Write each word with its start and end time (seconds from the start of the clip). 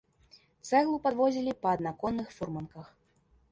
Цэглу 0.69 0.95
падвозілі 1.03 1.53
па 1.65 1.75
аднаконных 1.79 2.35
фурманках. 2.39 2.93